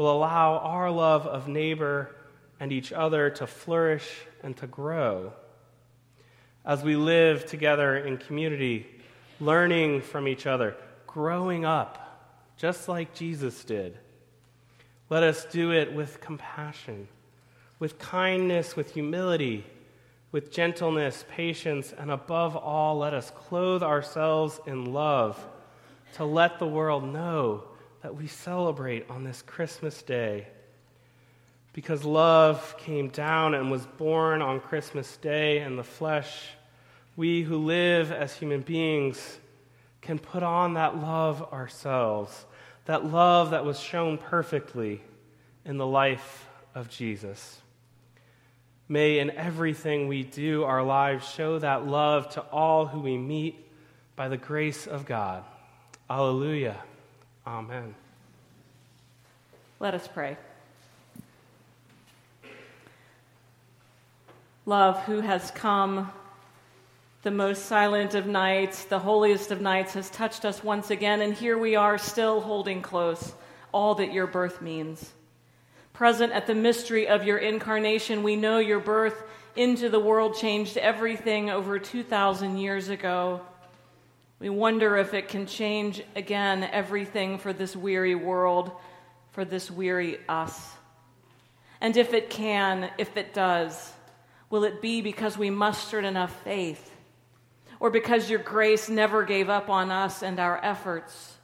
will 0.00 0.10
allow 0.10 0.56
our 0.56 0.90
love 0.90 1.26
of 1.26 1.46
neighbor 1.46 2.10
and 2.58 2.72
each 2.72 2.90
other 2.90 3.28
to 3.28 3.46
flourish 3.46 4.10
and 4.42 4.56
to 4.56 4.66
grow. 4.66 5.30
As 6.64 6.82
we 6.82 6.96
live 6.96 7.44
together 7.44 7.98
in 7.98 8.16
community, 8.16 8.86
learning 9.40 10.00
from 10.00 10.26
each 10.26 10.46
other, 10.46 10.74
growing 11.06 11.66
up, 11.66 12.54
just 12.56 12.88
like 12.88 13.12
Jesus 13.14 13.62
did, 13.62 13.98
let 15.10 15.22
us 15.22 15.44
do 15.44 15.70
it 15.70 15.92
with 15.92 16.18
compassion, 16.22 17.06
with 17.78 17.98
kindness, 17.98 18.74
with 18.76 18.94
humility, 18.94 19.66
with 20.32 20.50
gentleness, 20.50 21.26
patience, 21.28 21.92
and 21.92 22.10
above 22.10 22.56
all, 22.56 22.96
let 22.96 23.12
us 23.12 23.30
clothe 23.32 23.82
ourselves 23.82 24.60
in 24.66 24.94
love 24.94 25.38
to 26.14 26.24
let 26.24 26.58
the 26.58 26.66
world 26.66 27.04
know 27.04 27.64
that 28.02 28.16
we 28.16 28.26
celebrate 28.26 29.08
on 29.10 29.24
this 29.24 29.42
Christmas 29.42 30.02
day. 30.02 30.46
Because 31.72 32.04
love 32.04 32.76
came 32.78 33.08
down 33.08 33.54
and 33.54 33.70
was 33.70 33.86
born 33.86 34.42
on 34.42 34.60
Christmas 34.60 35.16
Day 35.18 35.60
in 35.60 35.76
the 35.76 35.84
flesh, 35.84 36.50
we 37.16 37.42
who 37.42 37.58
live 37.58 38.10
as 38.10 38.34
human 38.34 38.62
beings 38.62 39.38
can 40.00 40.18
put 40.18 40.42
on 40.42 40.74
that 40.74 40.96
love 40.96 41.52
ourselves, 41.52 42.46
that 42.86 43.04
love 43.04 43.50
that 43.50 43.64
was 43.64 43.78
shown 43.78 44.18
perfectly 44.18 45.00
in 45.64 45.76
the 45.76 45.86
life 45.86 46.48
of 46.74 46.88
Jesus. 46.88 47.60
May 48.88 49.20
in 49.20 49.30
everything 49.30 50.08
we 50.08 50.24
do, 50.24 50.64
our 50.64 50.82
lives 50.82 51.28
show 51.28 51.58
that 51.60 51.86
love 51.86 52.30
to 52.30 52.40
all 52.40 52.86
who 52.86 53.00
we 53.00 53.16
meet 53.16 53.64
by 54.16 54.28
the 54.28 54.36
grace 54.36 54.88
of 54.88 55.06
God. 55.06 55.44
Alleluia. 56.08 56.76
Amen. 57.50 57.96
Let 59.80 59.92
us 59.92 60.06
pray. 60.06 60.36
Love, 64.66 65.02
who 65.02 65.18
has 65.18 65.50
come 65.50 66.12
the 67.22 67.32
most 67.32 67.66
silent 67.66 68.14
of 68.14 68.26
nights, 68.26 68.84
the 68.84 69.00
holiest 69.00 69.50
of 69.50 69.60
nights, 69.60 69.94
has 69.94 70.08
touched 70.10 70.44
us 70.44 70.62
once 70.62 70.92
again, 70.92 71.22
and 71.22 71.34
here 71.34 71.58
we 71.58 71.74
are 71.74 71.98
still 71.98 72.40
holding 72.40 72.82
close 72.82 73.32
all 73.72 73.96
that 73.96 74.12
your 74.12 74.28
birth 74.28 74.62
means. 74.62 75.10
Present 75.92 76.32
at 76.32 76.46
the 76.46 76.54
mystery 76.54 77.08
of 77.08 77.24
your 77.24 77.38
incarnation, 77.38 78.22
we 78.22 78.36
know 78.36 78.58
your 78.58 78.78
birth 78.78 79.24
into 79.56 79.88
the 79.88 79.98
world 79.98 80.36
changed 80.36 80.76
everything 80.76 81.50
over 81.50 81.80
2,000 81.80 82.58
years 82.58 82.90
ago. 82.90 83.40
We 84.40 84.48
wonder 84.48 84.96
if 84.96 85.14
it 85.14 85.28
can 85.28 85.46
change 85.46 86.02
again 86.16 86.64
everything 86.64 87.38
for 87.38 87.52
this 87.52 87.76
weary 87.76 88.16
world, 88.16 88.72
for 89.30 89.44
this 89.44 89.70
weary 89.70 90.18
us. 90.28 90.72
And 91.80 91.96
if 91.96 92.12
it 92.12 92.28
can, 92.30 92.90
if 92.98 93.16
it 93.16 93.32
does, 93.32 93.92
will 94.50 94.64
it 94.64 94.82
be 94.82 95.00
because 95.00 95.38
we 95.38 95.50
mustered 95.50 96.04
enough 96.04 96.34
faith? 96.42 96.90
or 97.80 97.88
because 97.88 98.28
your 98.28 98.38
grace 98.38 98.88
never 98.88 99.24
gave 99.24 99.48
up 99.48 99.70
on 99.70 99.90
us 99.90 100.22
and 100.22 100.38
our 100.38 100.62
efforts, 100.62 101.34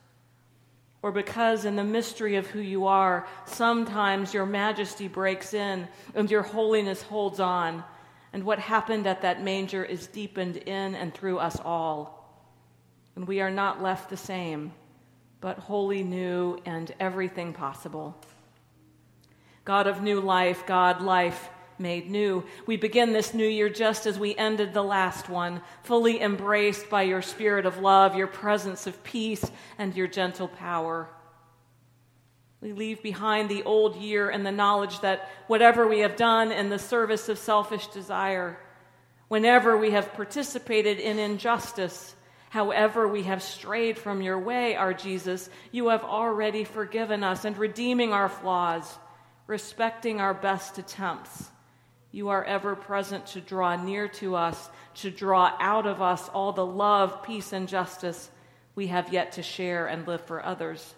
or 1.02 1.10
because 1.10 1.64
in 1.64 1.76
the 1.76 1.84
mystery 1.84 2.36
of 2.36 2.46
who 2.46 2.60
you 2.60 2.86
are, 2.86 3.26
sometimes 3.46 4.34
your 4.34 4.44
majesty 4.44 5.08
breaks 5.08 5.54
in 5.54 5.88
and 6.14 6.30
your 6.30 6.42
holiness 6.42 7.02
holds 7.02 7.40
on, 7.40 7.82
and 8.34 8.44
what 8.44 8.58
happened 8.58 9.06
at 9.06 9.22
that 9.22 9.42
manger 9.42 9.82
is 9.82 10.06
deepened 10.08 10.58
in 10.58 10.94
and 10.94 11.14
through 11.14 11.38
us 11.38 11.58
all. 11.64 12.15
And 13.16 13.26
we 13.26 13.40
are 13.40 13.50
not 13.50 13.82
left 13.82 14.10
the 14.10 14.16
same, 14.16 14.72
but 15.40 15.58
wholly 15.58 16.02
new 16.02 16.58
and 16.64 16.94
everything 17.00 17.52
possible. 17.52 18.14
God 19.64 19.86
of 19.86 20.02
new 20.02 20.20
life, 20.20 20.64
God, 20.66 21.00
life, 21.00 21.48
made 21.78 22.10
new. 22.10 22.44
We 22.66 22.76
begin 22.76 23.12
this 23.12 23.34
new 23.34 23.46
year 23.46 23.68
just 23.68 24.06
as 24.06 24.18
we 24.18 24.34
ended 24.36 24.72
the 24.72 24.82
last 24.82 25.28
one, 25.28 25.60
fully 25.82 26.20
embraced 26.20 26.88
by 26.88 27.02
your 27.02 27.22
spirit 27.22 27.66
of 27.66 27.78
love, 27.78 28.16
your 28.16 28.26
presence 28.26 28.86
of 28.86 29.02
peace, 29.04 29.50
and 29.78 29.94
your 29.94 30.06
gentle 30.06 30.48
power. 30.48 31.08
We 32.60 32.72
leave 32.72 33.02
behind 33.02 33.48
the 33.48 33.62
old 33.62 33.96
year 33.96 34.30
and 34.30 34.44
the 34.44 34.52
knowledge 34.52 35.00
that 35.00 35.28
whatever 35.46 35.86
we 35.86 36.00
have 36.00 36.16
done 36.16 36.50
in 36.50 36.70
the 36.70 36.78
service 36.78 37.28
of 37.28 37.38
selfish 37.38 37.86
desire, 37.88 38.58
whenever 39.28 39.76
we 39.76 39.90
have 39.92 40.14
participated 40.14 40.98
in 40.98 41.18
injustice, 41.18 42.15
however 42.56 43.06
we 43.06 43.24
have 43.24 43.42
strayed 43.42 43.98
from 43.98 44.22
your 44.22 44.38
way, 44.38 44.76
our 44.76 44.94
Jesus, 44.94 45.50
you 45.72 45.88
have 45.88 46.04
already 46.04 46.64
forgiven 46.64 47.22
us 47.22 47.44
and 47.44 47.58
redeeming 47.58 48.14
our 48.14 48.30
flaws, 48.30 48.98
respecting 49.46 50.22
our 50.22 50.32
best 50.32 50.78
attempts 50.78 51.50
you 52.12 52.30
are 52.30 52.42
ever 52.44 52.74
present 52.74 53.26
to 53.26 53.42
draw 53.42 53.76
near 53.76 54.08
to 54.08 54.36
us, 54.36 54.70
to 54.94 55.10
draw 55.10 55.52
out 55.60 55.86
of 55.86 56.00
us 56.00 56.30
all 56.30 56.50
the 56.50 56.64
love, 56.64 57.22
peace, 57.22 57.52
and 57.52 57.68
justice 57.68 58.30
we 58.74 58.86
have 58.86 59.12
yet 59.12 59.32
to 59.32 59.42
share 59.42 59.86
and 59.86 60.08
live 60.08 60.22
for 60.22 60.42
others. 60.42 60.94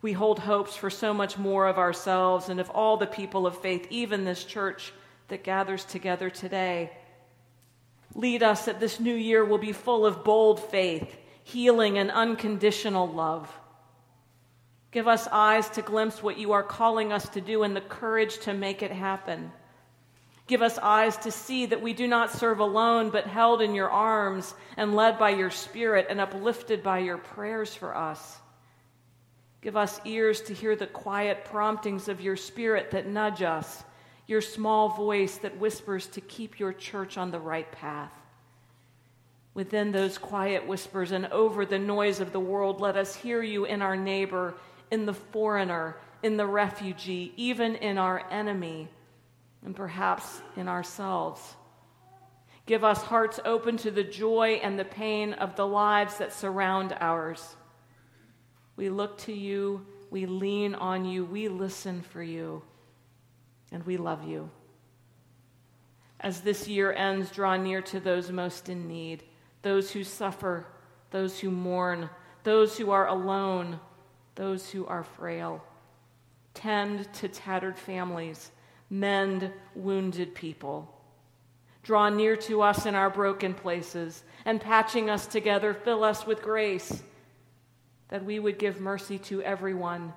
We 0.00 0.14
hold 0.14 0.38
hopes 0.38 0.74
for 0.74 0.88
so 0.88 1.12
much 1.12 1.36
more 1.36 1.66
of 1.66 1.76
ourselves 1.76 2.48
and 2.48 2.60
of 2.60 2.70
all 2.70 2.96
the 2.96 3.06
people 3.06 3.46
of 3.46 3.60
faith, 3.60 3.86
even 3.90 4.24
this 4.24 4.44
church 4.44 4.94
that 5.28 5.44
gathers 5.44 5.84
together 5.84 6.30
today. 6.30 6.92
Lead 8.14 8.42
us 8.42 8.64
that 8.64 8.80
this 8.80 9.00
new 9.00 9.14
year 9.14 9.44
will 9.44 9.58
be 9.58 9.72
full 9.72 10.04
of 10.04 10.24
bold 10.24 10.60
faith, 10.70 11.16
healing, 11.44 11.98
and 11.98 12.10
unconditional 12.10 13.08
love. 13.08 13.50
Give 14.90 15.06
us 15.06 15.28
eyes 15.28 15.68
to 15.70 15.82
glimpse 15.82 16.22
what 16.22 16.38
you 16.38 16.52
are 16.52 16.64
calling 16.64 17.12
us 17.12 17.28
to 17.30 17.40
do 17.40 17.62
and 17.62 17.76
the 17.76 17.80
courage 17.80 18.38
to 18.40 18.54
make 18.54 18.82
it 18.82 18.90
happen. 18.90 19.52
Give 20.48 20.62
us 20.62 20.78
eyes 20.78 21.16
to 21.18 21.30
see 21.30 21.66
that 21.66 21.80
we 21.80 21.92
do 21.92 22.08
not 22.08 22.32
serve 22.32 22.58
alone, 22.58 23.10
but 23.10 23.24
held 23.24 23.62
in 23.62 23.72
your 23.72 23.88
arms 23.88 24.52
and 24.76 24.96
led 24.96 25.16
by 25.16 25.30
your 25.30 25.50
Spirit 25.50 26.08
and 26.10 26.20
uplifted 26.20 26.82
by 26.82 26.98
your 26.98 27.18
prayers 27.18 27.72
for 27.72 27.96
us. 27.96 28.38
Give 29.60 29.76
us 29.76 30.00
ears 30.04 30.40
to 30.42 30.54
hear 30.54 30.74
the 30.74 30.88
quiet 30.88 31.44
promptings 31.44 32.08
of 32.08 32.20
your 32.20 32.34
Spirit 32.34 32.90
that 32.90 33.06
nudge 33.06 33.42
us, 33.42 33.84
your 34.30 34.40
small 34.40 34.90
voice 34.90 35.36
that 35.38 35.58
whispers 35.58 36.06
to 36.06 36.20
keep 36.20 36.58
your 36.58 36.72
church 36.72 37.18
on 37.18 37.30
the 37.30 37.40
right 37.40 37.70
path. 37.72 38.12
Within 39.52 39.90
those 39.90 40.16
quiet 40.16 40.66
whispers 40.66 41.10
and 41.10 41.26
over 41.26 41.66
the 41.66 41.78
noise 41.78 42.20
of 42.20 42.32
the 42.32 42.40
world, 42.40 42.80
let 42.80 42.96
us 42.96 43.14
hear 43.14 43.42
you 43.42 43.64
in 43.64 43.82
our 43.82 43.96
neighbor, 43.96 44.54
in 44.90 45.04
the 45.04 45.12
foreigner, 45.12 45.96
in 46.22 46.36
the 46.36 46.46
refugee, 46.46 47.32
even 47.36 47.74
in 47.74 47.98
our 47.98 48.24
enemy 48.30 48.88
and 49.64 49.74
perhaps 49.74 50.40
in 50.56 50.68
ourselves. 50.68 51.56
Give 52.66 52.84
us 52.84 53.02
hearts 53.02 53.40
open 53.44 53.76
to 53.78 53.90
the 53.90 54.04
joy 54.04 54.60
and 54.62 54.78
the 54.78 54.84
pain 54.84 55.32
of 55.34 55.56
the 55.56 55.66
lives 55.66 56.18
that 56.18 56.32
surround 56.32 56.94
ours. 57.00 57.56
We 58.76 58.88
look 58.90 59.18
to 59.18 59.32
you, 59.32 59.84
we 60.10 60.26
lean 60.26 60.74
on 60.76 61.04
you, 61.04 61.24
we 61.24 61.48
listen 61.48 62.02
for 62.02 62.22
you, 62.22 62.62
and 63.72 63.84
we 63.84 63.96
love 63.96 64.24
you. 64.24 64.50
As 66.20 66.40
this 66.42 66.68
year 66.68 66.92
ends, 66.92 67.30
draw 67.30 67.56
near 67.56 67.80
to 67.82 68.00
those 68.00 68.30
most 68.30 68.68
in 68.68 68.86
need, 68.86 69.24
those 69.62 69.90
who 69.90 70.04
suffer, 70.04 70.66
those 71.10 71.38
who 71.38 71.50
mourn, 71.50 72.10
those 72.42 72.76
who 72.76 72.90
are 72.90 73.08
alone, 73.08 73.80
those 74.34 74.70
who 74.70 74.86
are 74.86 75.02
frail. 75.02 75.64
Tend 76.54 77.12
to 77.14 77.28
tattered 77.28 77.78
families 77.78 78.50
mend 78.90 79.52
wounded 79.74 80.34
people. 80.34 80.92
Draw 81.82 82.10
near 82.10 82.36
to 82.36 82.60
us 82.60 82.84
in 82.84 82.94
our 82.94 83.08
broken 83.08 83.54
places, 83.54 84.24
and 84.44 84.60
patching 84.60 85.08
us 85.08 85.26
together, 85.26 85.72
fill 85.72 86.04
us 86.04 86.26
with 86.26 86.42
grace, 86.42 87.02
that 88.08 88.24
we 88.24 88.38
would 88.38 88.58
give 88.58 88.80
mercy 88.80 89.18
to 89.18 89.42
everyone 89.42 90.12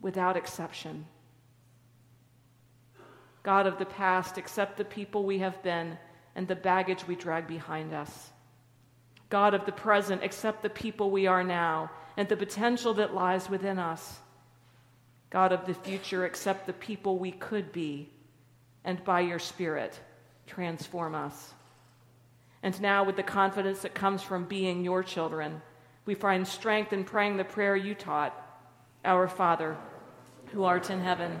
without 0.00 0.36
exception. 0.36 1.04
God 3.44 3.66
of 3.66 3.78
the 3.78 3.86
past, 3.86 4.38
accept 4.38 4.76
the 4.76 4.84
people 4.84 5.22
we 5.22 5.38
have 5.38 5.62
been 5.62 5.96
and 6.34 6.48
the 6.48 6.56
baggage 6.56 7.06
we 7.06 7.14
drag 7.14 7.46
behind 7.46 7.92
us. 7.92 8.30
God 9.28 9.54
of 9.54 9.66
the 9.66 9.72
present, 9.72 10.24
accept 10.24 10.62
the 10.62 10.70
people 10.70 11.10
we 11.10 11.26
are 11.26 11.44
now 11.44 11.90
and 12.16 12.28
the 12.28 12.36
potential 12.36 12.94
that 12.94 13.14
lies 13.14 13.48
within 13.48 13.78
us. 13.78 14.18
God 15.30 15.52
of 15.52 15.66
the 15.66 15.74
future, 15.74 16.24
accept 16.24 16.66
the 16.66 16.72
people 16.72 17.18
we 17.18 17.32
could 17.32 17.72
be, 17.72 18.08
and 18.84 19.02
by 19.04 19.20
your 19.20 19.38
Spirit, 19.38 19.98
transform 20.46 21.14
us. 21.14 21.52
And 22.62 22.80
now, 22.80 23.04
with 23.04 23.16
the 23.16 23.22
confidence 23.22 23.80
that 23.82 23.94
comes 23.94 24.22
from 24.22 24.44
being 24.44 24.84
your 24.84 25.02
children, 25.02 25.60
we 26.06 26.14
find 26.14 26.46
strength 26.46 26.92
in 26.92 27.04
praying 27.04 27.36
the 27.36 27.44
prayer 27.44 27.76
you 27.76 27.94
taught 27.94 28.34
Our 29.04 29.26
Father, 29.26 29.76
who 30.52 30.64
art 30.64 30.88
in 30.88 31.00
heaven, 31.00 31.40